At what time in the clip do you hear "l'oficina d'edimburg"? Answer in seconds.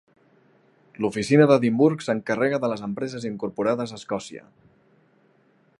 1.03-2.01